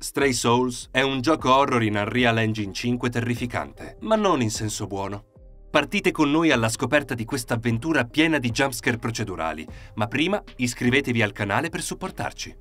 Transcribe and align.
Stray 0.00 0.32
Souls 0.32 0.88
è 0.92 1.02
un 1.02 1.20
gioco 1.20 1.52
horror 1.52 1.82
in 1.82 1.96
Unreal 1.96 2.38
Engine 2.38 2.72
5 2.72 3.10
terrificante, 3.10 3.96
ma 4.02 4.14
non 4.14 4.40
in 4.42 4.50
senso 4.50 4.86
buono. 4.86 5.24
Partite 5.70 6.12
con 6.12 6.30
noi 6.30 6.52
alla 6.52 6.68
scoperta 6.68 7.14
di 7.14 7.24
questa 7.24 7.54
avventura 7.54 8.04
piena 8.04 8.38
di 8.38 8.50
jumpscare 8.50 8.96
procedurali, 8.96 9.66
ma 9.96 10.06
prima 10.06 10.40
iscrivetevi 10.54 11.20
al 11.20 11.32
canale 11.32 11.68
per 11.68 11.82
supportarci. 11.82 12.56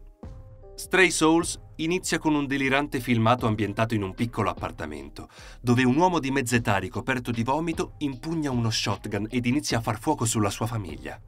Stray 0.73 1.11
Souls 1.11 1.59
inizia 1.75 2.17
con 2.17 2.33
un 2.33 2.47
delirante 2.47 2.99
filmato 2.99 3.45
ambientato 3.45 3.93
in 3.93 4.01
un 4.01 4.15
piccolo 4.15 4.49
appartamento, 4.49 5.29
dove 5.61 5.83
un 5.83 5.95
uomo 5.95 6.17
di 6.17 6.31
mezz'età 6.31 6.77
ricoperto 6.77 7.29
di 7.29 7.43
vomito 7.43 7.93
impugna 7.99 8.49
uno 8.49 8.71
shotgun 8.71 9.27
ed 9.29 9.45
inizia 9.45 9.77
a 9.77 9.81
far 9.81 9.99
fuoco 9.99 10.25
sulla 10.25 10.49
sua 10.49 10.65
famiglia. 10.65 11.21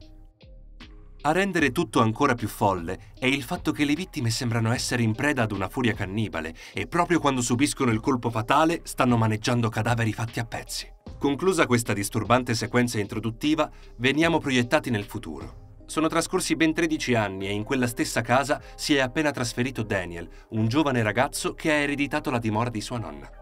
A 1.22 1.32
rendere 1.32 1.70
tutto 1.70 2.00
ancora 2.00 2.34
più 2.34 2.48
folle 2.48 3.12
è 3.18 3.26
il 3.26 3.42
fatto 3.42 3.72
che 3.72 3.84
le 3.84 3.92
vittime 3.92 4.30
sembrano 4.30 4.72
essere 4.72 5.02
in 5.02 5.14
preda 5.14 5.42
ad 5.42 5.52
una 5.52 5.68
furia 5.68 5.92
cannibale 5.92 6.54
e 6.72 6.86
proprio 6.86 7.20
quando 7.20 7.42
subiscono 7.42 7.90
il 7.90 8.00
colpo 8.00 8.30
fatale 8.30 8.80
stanno 8.84 9.18
maneggiando 9.18 9.68
cadaveri 9.68 10.14
fatti 10.14 10.40
a 10.40 10.46
pezzi. 10.46 10.90
Conclusa 11.18 11.66
questa 11.66 11.92
disturbante 11.92 12.54
sequenza 12.54 12.98
introduttiva, 12.98 13.70
veniamo 13.96 14.38
proiettati 14.38 14.88
nel 14.88 15.04
futuro. 15.04 15.82
Sono 15.84 16.08
trascorsi 16.08 16.56
ben 16.56 16.72
13 16.72 17.14
anni 17.14 17.48
e 17.48 17.52
in 17.52 17.64
quella 17.64 17.86
stessa 17.86 18.22
casa 18.22 18.58
si 18.74 18.94
è 18.94 19.00
appena 19.00 19.30
trasferito 19.30 19.82
Daniel, 19.82 20.26
un 20.50 20.68
giovane 20.68 21.02
ragazzo 21.02 21.52
che 21.52 21.70
ha 21.70 21.74
ereditato 21.74 22.30
la 22.30 22.38
dimora 22.38 22.70
di 22.70 22.80
sua 22.80 22.96
nonna. 22.96 23.39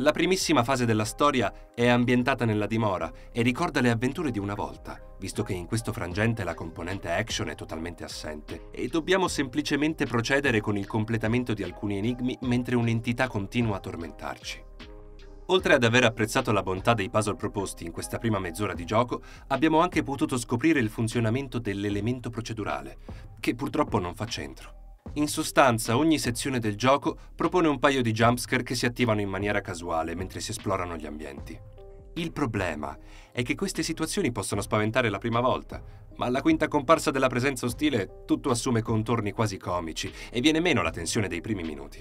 La 0.00 0.12
primissima 0.12 0.64
fase 0.64 0.86
della 0.86 1.04
storia 1.04 1.52
è 1.74 1.86
ambientata 1.86 2.46
nella 2.46 2.66
dimora 2.66 3.12
e 3.30 3.42
ricorda 3.42 3.82
le 3.82 3.90
avventure 3.90 4.30
di 4.30 4.38
una 4.38 4.54
volta, 4.54 4.98
visto 5.18 5.42
che 5.42 5.52
in 5.52 5.66
questo 5.66 5.92
frangente 5.92 6.42
la 6.42 6.54
componente 6.54 7.10
action 7.10 7.50
è 7.50 7.54
totalmente 7.54 8.02
assente 8.02 8.70
e 8.70 8.88
dobbiamo 8.88 9.28
semplicemente 9.28 10.06
procedere 10.06 10.62
con 10.62 10.78
il 10.78 10.86
completamento 10.86 11.52
di 11.52 11.62
alcuni 11.62 11.98
enigmi 11.98 12.38
mentre 12.42 12.76
un'entità 12.76 13.28
continua 13.28 13.76
a 13.76 13.80
tormentarci. 13.80 14.64
Oltre 15.48 15.74
ad 15.74 15.84
aver 15.84 16.04
apprezzato 16.04 16.50
la 16.50 16.62
bontà 16.62 16.94
dei 16.94 17.10
puzzle 17.10 17.36
proposti 17.36 17.84
in 17.84 17.92
questa 17.92 18.16
prima 18.16 18.38
mezz'ora 18.38 18.72
di 18.72 18.86
gioco, 18.86 19.20
abbiamo 19.48 19.80
anche 19.80 20.02
potuto 20.02 20.38
scoprire 20.38 20.80
il 20.80 20.88
funzionamento 20.88 21.58
dell'elemento 21.58 22.30
procedurale, 22.30 22.96
che 23.38 23.54
purtroppo 23.54 23.98
non 23.98 24.14
fa 24.14 24.24
centro. 24.24 24.79
In 25.14 25.26
sostanza, 25.26 25.96
ogni 25.96 26.20
sezione 26.20 26.60
del 26.60 26.76
gioco 26.76 27.18
propone 27.34 27.66
un 27.66 27.80
paio 27.80 28.00
di 28.00 28.12
jumpscare 28.12 28.62
che 28.62 28.76
si 28.76 28.86
attivano 28.86 29.20
in 29.20 29.28
maniera 29.28 29.60
casuale 29.60 30.14
mentre 30.14 30.38
si 30.38 30.52
esplorano 30.52 30.96
gli 30.96 31.04
ambienti. 31.04 31.58
Il 32.14 32.30
problema 32.30 32.96
è 33.32 33.42
che 33.42 33.56
queste 33.56 33.82
situazioni 33.82 34.30
possono 34.30 34.60
spaventare 34.60 35.10
la 35.10 35.18
prima 35.18 35.40
volta, 35.40 35.82
ma 36.16 36.26
alla 36.26 36.40
quinta 36.40 36.68
comparsa 36.68 37.10
della 37.10 37.28
presenza 37.28 37.66
ostile 37.66 38.22
tutto 38.24 38.50
assume 38.50 38.82
contorni 38.82 39.32
quasi 39.32 39.56
comici 39.56 40.12
e 40.30 40.40
viene 40.40 40.60
meno 40.60 40.80
la 40.80 40.90
tensione 40.90 41.26
dei 41.26 41.40
primi 41.40 41.64
minuti. 41.64 42.00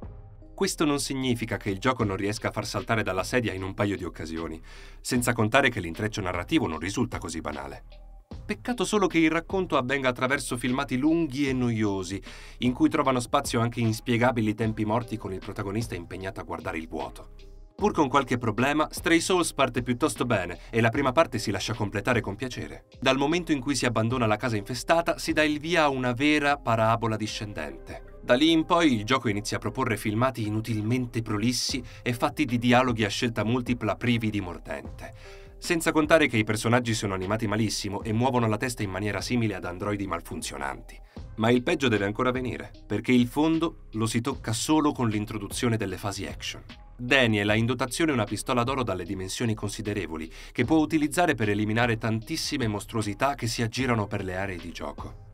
Questo 0.53 0.86
non 0.86 1.00
significa 1.00 1.58
che 1.58 1.72
il 1.72 1.80
gioco 1.80 2.03
non 2.03 2.16
riesca 2.16 2.50
a 2.50 2.52
far 2.52 2.67
saltare 2.67 3.02
dalla 3.02 3.23
sedia 3.23 3.53
in 3.53 3.63
un 3.63 3.73
paio 3.73 3.97
di 3.97 4.03
occasioni, 4.03 4.61
senza 5.02 5.34
contare 5.34 5.69
che 5.69 5.80
l'intreccio 5.80 6.22
narrativo 6.22 6.67
non 6.67 6.78
risulta 6.78 7.17
così 7.17 7.41
banale. 7.41 8.08
Peccato 8.50 8.83
solo 8.83 9.05
che 9.05 9.19
il 9.19 9.30
racconto 9.30 9.78
avvenga 9.78 10.09
attraverso 10.09 10.58
filmati 10.58 10.97
lunghi 10.97 11.47
e 11.47 11.53
noiosi, 11.53 12.19
in 12.59 12.73
cui 12.73 12.89
trovano 12.89 13.19
spazio 13.19 13.59
anche 13.59 13.80
inspiegabili 13.80 14.56
tempi 14.56 14.86
morti 14.86 15.17
con 15.17 15.31
il 15.31 15.38
protagonista 15.38 15.94
impegnato 15.94 16.39
a 16.39 16.44
guardare 16.45 16.80
il 16.80 16.88
vuoto. 16.88 17.30
Pur 17.75 17.94
con 17.94 18.09
qualche 18.09 18.39
problema, 18.39 18.88
Stray 18.89 19.19
Souls 19.19 19.53
parte 19.53 19.83
piuttosto 19.83 20.25
bene 20.25 20.61
e 20.72 20.81
la 20.81 20.89
prima 20.89 21.11
parte 21.11 21.38
si 21.38 21.52
lascia 21.52 21.75
completare 21.75 22.22
con 22.22 22.36
piacere. 22.36 22.86
Dal 23.00 23.17
momento 23.17 23.52
in 23.52 23.59
cui 23.59 23.75
si 23.75 23.86
abbandona 23.86 24.25
la 24.25 24.36
casa 24.36 24.58
infestata 24.58 25.19
si 25.19 25.31
dà 25.31 25.44
il 25.44 25.59
via 25.59 25.84
a 25.84 25.89
una 25.89 26.13
vera 26.13 26.58
parabola 26.58 27.17
discendente. 27.17 28.17
Da 28.23 28.34
lì 28.34 28.52
in 28.52 28.66
poi 28.66 28.95
il 28.95 29.03
gioco 29.03 29.30
inizia 29.30 29.58
a 29.58 29.59
proporre 29.59 29.95
filmati 29.95 30.47
inutilmente 30.47 31.22
prolissi 31.22 31.84
e 32.02 32.13
fatti 32.13 32.45
di 32.45 32.58
dialoghi 32.58 33.03
a 33.03 33.09
scelta 33.09 33.44
multipla 33.44 33.96
privi 33.96 34.31
di 34.31 34.41
mordente. 34.41 35.13
Senza 35.59 35.92
contare 35.92 36.28
che 36.28 36.38
i 36.38 36.46
personaggi 36.46 36.94
sono 36.94 37.14
animati 37.14 37.46
malissimo 37.46 38.02
e 38.02 38.14
muovono 38.14 38.47
la 38.47 38.58
testa 38.58 38.81
in 38.81 38.90
maniera 38.90 39.22
simile 39.22 39.56
ad 39.56 39.66
androidi 39.66 40.08
malfunzionanti. 40.08 40.97
Ma 41.36 41.52
il 41.52 41.64
peggio 41.64 41.90
deve 41.90 42.06
ancora 42.06 42.31
venire, 42.31 42.72
perché 42.88 43.12
il 43.12 43.28
fondo 43.28 43.88
lo 43.92 44.08
si 44.08 44.22
tocca 44.22 44.53
solo 44.53 44.92
con 44.94 45.09
l'introduzione 45.09 45.78
delle 45.78 45.97
fasi 45.97 46.25
action. 46.25 46.64
Daniel 46.97 47.50
ha 47.50 47.56
in 47.56 47.66
dotazione 47.66 48.12
una 48.12 48.24
pistola 48.24 48.64
d'oro 48.64 48.84
dalle 48.84 49.03
dimensioni 49.03 49.53
considerevoli, 49.53 50.31
che 50.52 50.66
può 50.66 50.78
utilizzare 50.78 51.36
per 51.36 51.50
eliminare 51.50 51.97
tantissime 51.97 52.68
mostruosità 52.68 53.36
che 53.36 53.47
si 53.47 53.62
aggirano 53.62 54.08
per 54.08 54.24
le 54.24 54.36
aree 54.38 54.58
di 54.58 54.72
gioco. 54.72 55.28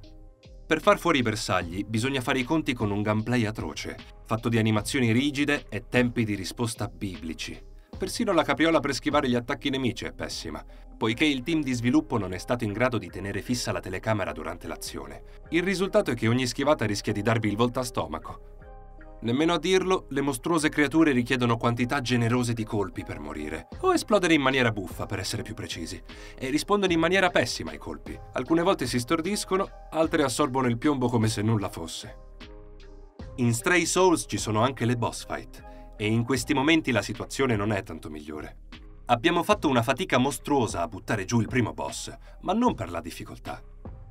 Per 0.67 0.81
far 0.81 0.97
fuori 0.97 1.19
i 1.19 1.23
bersagli 1.23 1.83
bisogna 1.83 2.21
fare 2.21 2.39
i 2.39 2.43
conti 2.43 2.73
con 2.73 2.89
un 2.89 3.03
gameplay 3.03 3.45
atroce, 3.45 3.95
fatto 4.25 4.49
di 4.49 4.57
animazioni 4.57 5.11
rigide 5.11 5.65
e 5.69 5.87
tempi 5.87 6.25
di 6.25 6.33
risposta 6.33 6.87
biblici. 6.87 7.73
Persino 7.97 8.33
la 8.33 8.43
capriola 8.43 8.81
per 8.81 8.93
schivare 8.93 9.29
gli 9.29 9.35
attacchi 9.35 9.69
nemici 9.69 10.03
è 10.03 10.11
pessima, 10.11 10.63
poiché 10.97 11.23
il 11.23 11.43
team 11.43 11.61
di 11.61 11.71
sviluppo 11.71 12.17
non 12.17 12.33
è 12.33 12.37
stato 12.37 12.65
in 12.65 12.73
grado 12.73 12.97
di 12.97 13.07
tenere 13.07 13.41
fissa 13.41 13.71
la 13.71 13.79
telecamera 13.79 14.33
durante 14.33 14.67
l'azione. 14.67 15.23
Il 15.49 15.63
risultato 15.63 16.11
è 16.11 16.13
che 16.13 16.27
ogni 16.27 16.45
schivata 16.45 16.85
rischia 16.85 17.13
di 17.13 17.21
darvi 17.21 17.47
il 17.47 17.55
volto 17.55 17.79
a 17.79 17.83
stomaco. 17.83 18.53
Nemmeno 19.21 19.53
a 19.53 19.59
dirlo, 19.59 20.07
le 20.09 20.21
mostruose 20.21 20.67
creature 20.67 21.11
richiedono 21.11 21.55
quantità 21.55 22.01
generose 22.01 22.53
di 22.53 22.65
colpi 22.65 23.03
per 23.03 23.19
morire, 23.19 23.69
o 23.79 23.93
esplodere 23.93 24.33
in 24.33 24.41
maniera 24.41 24.71
buffa 24.71 25.05
per 25.05 25.19
essere 25.19 25.41
più 25.41 25.53
precisi, 25.53 25.99
e 26.37 26.49
rispondono 26.49 26.91
in 26.91 26.99
maniera 26.99 27.29
pessima 27.29 27.71
ai 27.71 27.77
colpi. 27.77 28.19
Alcune 28.33 28.61
volte 28.61 28.87
si 28.87 28.99
stordiscono, 28.99 29.67
altre 29.89 30.23
assorbono 30.23 30.67
il 30.67 30.77
piombo 30.77 31.07
come 31.07 31.29
se 31.29 31.41
nulla 31.41 31.69
fosse. 31.69 32.17
In 33.37 33.53
Stray 33.53 33.85
Souls 33.85 34.25
ci 34.27 34.37
sono 34.37 34.61
anche 34.61 34.85
le 34.85 34.97
boss 34.97 35.25
fight, 35.25 35.63
e 35.97 36.07
in 36.07 36.23
questi 36.23 36.53
momenti 36.53 36.91
la 36.91 37.01
situazione 37.01 37.55
non 37.55 37.71
è 37.71 37.83
tanto 37.83 38.09
migliore. 38.09 38.57
Abbiamo 39.05 39.43
fatto 39.43 39.67
una 39.67 39.83
fatica 39.83 40.17
mostruosa 40.17 40.81
a 40.81 40.87
buttare 40.87 41.25
giù 41.25 41.39
il 41.39 41.47
primo 41.47 41.73
boss, 41.73 42.11
ma 42.41 42.53
non 42.53 42.73
per 42.73 42.89
la 42.89 43.01
difficoltà. 43.01 43.61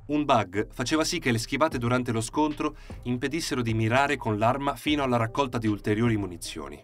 Un 0.06 0.24
bug 0.24 0.68
faceva 0.70 1.02
sì 1.02 1.18
che 1.18 1.32
le 1.32 1.38
schivate 1.38 1.78
durante 1.78 2.12
lo 2.12 2.20
scontro 2.20 2.76
impedissero 3.04 3.62
di 3.62 3.72
mirare 3.72 4.16
con 4.16 4.38
l'arma 4.38 4.76
fino 4.76 5.02
alla 5.02 5.16
raccolta 5.16 5.58
di 5.58 5.66
ulteriori 5.66 6.16
munizioni. 6.16 6.82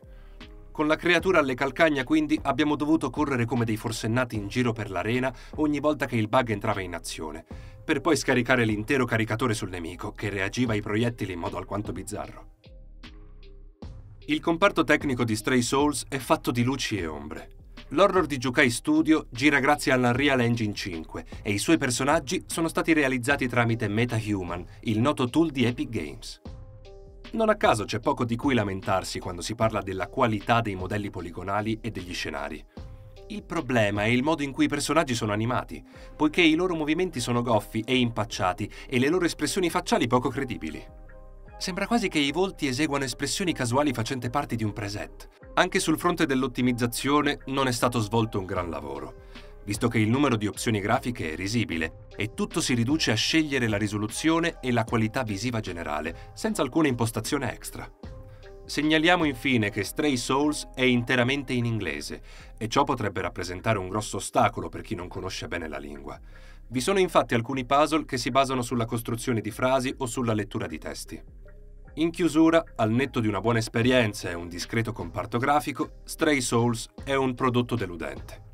Con 0.72 0.86
la 0.86 0.96
creatura 0.96 1.40
alle 1.40 1.54
calcagna 1.54 2.02
quindi 2.02 2.38
abbiamo 2.42 2.76
dovuto 2.76 3.10
correre 3.10 3.44
come 3.44 3.66
dei 3.66 3.76
forsennati 3.76 4.36
in 4.36 4.48
giro 4.48 4.72
per 4.72 4.90
l'arena 4.90 5.32
ogni 5.56 5.80
volta 5.80 6.06
che 6.06 6.16
il 6.16 6.28
bug 6.28 6.48
entrava 6.48 6.80
in 6.80 6.94
azione, 6.94 7.44
per 7.84 8.00
poi 8.00 8.16
scaricare 8.16 8.64
l'intero 8.64 9.04
caricatore 9.04 9.52
sul 9.52 9.68
nemico 9.68 10.12
che 10.12 10.30
reagiva 10.30 10.72
ai 10.72 10.80
proiettili 10.80 11.34
in 11.34 11.40
modo 11.40 11.58
alquanto 11.58 11.92
bizzarro. 11.92 12.58
Il 14.30 14.38
comparto 14.38 14.84
tecnico 14.84 15.24
di 15.24 15.34
Stray 15.34 15.60
Souls 15.60 16.04
è 16.08 16.18
fatto 16.18 16.52
di 16.52 16.62
luci 16.62 16.96
e 16.96 17.04
ombre. 17.04 17.50
L'horror 17.88 18.26
di 18.26 18.36
Jukai 18.36 18.70
Studio 18.70 19.26
gira 19.28 19.58
grazie 19.58 19.90
all'Unreal 19.90 20.38
Engine 20.38 20.72
5 20.72 21.24
e 21.42 21.50
i 21.50 21.58
suoi 21.58 21.78
personaggi 21.78 22.44
sono 22.46 22.68
stati 22.68 22.92
realizzati 22.92 23.48
tramite 23.48 23.88
MetaHuman, 23.88 24.64
il 24.82 25.00
noto 25.00 25.28
tool 25.28 25.50
di 25.50 25.64
Epic 25.64 25.88
Games. 25.88 26.40
Non 27.32 27.48
a 27.48 27.56
caso 27.56 27.84
c'è 27.84 27.98
poco 27.98 28.24
di 28.24 28.36
cui 28.36 28.54
lamentarsi 28.54 29.18
quando 29.18 29.42
si 29.42 29.56
parla 29.56 29.82
della 29.82 30.06
qualità 30.06 30.60
dei 30.60 30.76
modelli 30.76 31.10
poligonali 31.10 31.80
e 31.80 31.90
degli 31.90 32.14
scenari. 32.14 32.64
Il 33.30 33.42
problema 33.42 34.04
è 34.04 34.08
il 34.10 34.22
modo 34.22 34.44
in 34.44 34.52
cui 34.52 34.66
i 34.66 34.68
personaggi 34.68 35.16
sono 35.16 35.32
animati, 35.32 35.84
poiché 36.14 36.40
i 36.40 36.54
loro 36.54 36.76
movimenti 36.76 37.18
sono 37.18 37.42
goffi 37.42 37.82
e 37.84 37.96
impacciati 37.96 38.70
e 38.88 39.00
le 39.00 39.08
loro 39.08 39.24
espressioni 39.24 39.68
facciali 39.70 40.06
poco 40.06 40.28
credibili. 40.28 41.08
Sembra 41.60 41.86
quasi 41.86 42.08
che 42.08 42.18
i 42.18 42.32
volti 42.32 42.68
eseguano 42.68 43.04
espressioni 43.04 43.52
casuali 43.52 43.92
facenti 43.92 44.30
parte 44.30 44.56
di 44.56 44.64
un 44.64 44.72
preset. 44.72 45.28
Anche 45.56 45.78
sul 45.78 45.98
fronte 45.98 46.24
dell'ottimizzazione 46.24 47.40
non 47.48 47.68
è 47.68 47.70
stato 47.70 47.98
svolto 47.98 48.38
un 48.38 48.46
gran 48.46 48.70
lavoro, 48.70 49.26
visto 49.66 49.86
che 49.86 49.98
il 49.98 50.08
numero 50.08 50.36
di 50.36 50.46
opzioni 50.46 50.80
grafiche 50.80 51.32
è 51.32 51.36
risibile 51.36 52.06
e 52.16 52.32
tutto 52.32 52.62
si 52.62 52.72
riduce 52.72 53.10
a 53.10 53.14
scegliere 53.14 53.68
la 53.68 53.76
risoluzione 53.76 54.58
e 54.62 54.72
la 54.72 54.84
qualità 54.84 55.22
visiva 55.22 55.60
generale, 55.60 56.30
senza 56.32 56.62
alcuna 56.62 56.88
impostazione 56.88 57.52
extra. 57.52 57.86
Segnaliamo 58.64 59.24
infine 59.24 59.68
che 59.68 59.84
Stray 59.84 60.16
Souls 60.16 60.66
è 60.74 60.84
interamente 60.84 61.52
in 61.52 61.66
inglese 61.66 62.22
e 62.56 62.68
ciò 62.68 62.84
potrebbe 62.84 63.20
rappresentare 63.20 63.76
un 63.76 63.90
grosso 63.90 64.16
ostacolo 64.16 64.70
per 64.70 64.80
chi 64.80 64.94
non 64.94 65.08
conosce 65.08 65.46
bene 65.46 65.68
la 65.68 65.78
lingua. 65.78 66.18
Vi 66.68 66.80
sono 66.80 67.00
infatti 67.00 67.34
alcuni 67.34 67.66
puzzle 67.66 68.06
che 68.06 68.16
si 68.16 68.30
basano 68.30 68.62
sulla 68.62 68.86
costruzione 68.86 69.42
di 69.42 69.50
frasi 69.50 69.92
o 69.98 70.06
sulla 70.06 70.32
lettura 70.32 70.66
di 70.66 70.78
testi. 70.78 71.22
In 71.94 72.10
chiusura, 72.12 72.62
al 72.76 72.92
netto 72.92 73.18
di 73.18 73.26
una 73.26 73.40
buona 73.40 73.58
esperienza 73.58 74.30
e 74.30 74.34
un 74.34 74.48
discreto 74.48 74.92
comparto 74.92 75.38
grafico, 75.38 75.94
Stray 76.04 76.40
Souls 76.40 76.88
è 77.02 77.14
un 77.14 77.34
prodotto 77.34 77.74
deludente. 77.74 78.48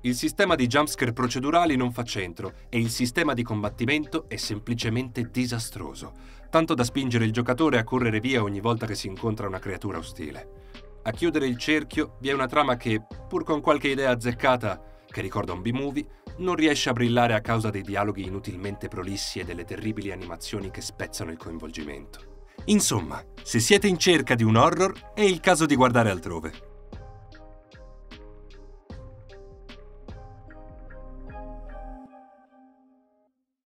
Il 0.00 0.14
sistema 0.14 0.54
di 0.54 0.66
jumpscare 0.66 1.12
procedurali 1.12 1.76
non 1.76 1.92
fa 1.92 2.02
centro 2.02 2.54
e 2.70 2.78
il 2.78 2.88
sistema 2.88 3.34
di 3.34 3.42
combattimento 3.42 4.24
è 4.28 4.36
semplicemente 4.36 5.30
disastroso, 5.30 6.12
tanto 6.48 6.72
da 6.72 6.84
spingere 6.84 7.26
il 7.26 7.32
giocatore 7.32 7.78
a 7.78 7.84
correre 7.84 8.20
via 8.20 8.42
ogni 8.42 8.60
volta 8.60 8.86
che 8.86 8.94
si 8.94 9.06
incontra 9.06 9.46
una 9.46 9.58
creatura 9.58 9.98
ostile. 9.98 10.62
A 11.02 11.10
chiudere 11.10 11.46
il 11.46 11.58
cerchio 11.58 12.16
vi 12.20 12.30
è 12.30 12.32
una 12.32 12.46
trama 12.46 12.76
che, 12.76 13.02
pur 13.28 13.44
con 13.44 13.60
qualche 13.60 13.88
idea 13.88 14.10
azzeccata, 14.10 14.82
che 15.06 15.20
ricorda 15.20 15.52
un 15.52 15.60
B-movie, 15.60 16.06
non 16.38 16.54
riesce 16.54 16.88
a 16.88 16.92
brillare 16.92 17.34
a 17.34 17.40
causa 17.40 17.70
dei 17.70 17.82
dialoghi 17.82 18.26
inutilmente 18.26 18.88
prolissi 18.88 19.38
e 19.38 19.44
delle 19.44 19.64
terribili 19.64 20.10
animazioni 20.10 20.70
che 20.70 20.80
spezzano 20.80 21.30
il 21.30 21.36
coinvolgimento. 21.36 22.32
Insomma, 22.66 23.22
se 23.42 23.60
siete 23.60 23.86
in 23.86 23.98
cerca 23.98 24.34
di 24.34 24.42
un 24.42 24.56
horror, 24.56 25.12
è 25.14 25.22
il 25.22 25.40
caso 25.40 25.66
di 25.66 25.76
guardare 25.76 26.10
altrove. 26.10 26.73